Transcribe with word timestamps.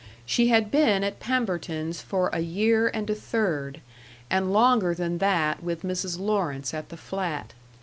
She 0.25 0.47
had 0.47 0.71
been 0.71 1.03
at 1.03 1.19
Pemberton's 1.19 2.01
for 2.01 2.29
a 2.33 2.39
year 2.39 2.87
and 2.87 3.07
a 3.07 3.13
third, 3.13 3.81
and 4.31 4.51
longer 4.51 4.95
than 4.95 5.19
that 5.19 5.61
with 5.61 5.83
Mrs. 5.83 6.17
Lawrence 6.19 6.73
at 6.73 6.89
the 6.89 6.97
flat. 6.97 7.53